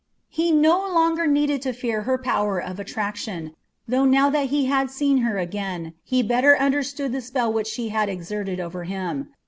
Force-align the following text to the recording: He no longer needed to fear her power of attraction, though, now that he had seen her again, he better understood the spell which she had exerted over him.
He 0.29 0.51
no 0.51 0.79
longer 0.79 1.27
needed 1.27 1.61
to 1.61 1.73
fear 1.73 2.01
her 2.09 2.17
power 2.17 2.57
of 2.59 2.79
attraction, 2.79 3.53
though, 3.87 4.03
now 4.03 4.31
that 4.31 4.47
he 4.47 4.65
had 4.65 4.89
seen 4.89 5.19
her 5.19 5.37
again, 5.37 5.93
he 6.03 6.23
better 6.23 6.57
understood 6.57 7.11
the 7.11 7.21
spell 7.21 7.53
which 7.53 7.67
she 7.67 7.89
had 7.89 8.09
exerted 8.09 8.59
over 8.59 8.85
him. 8.85 9.29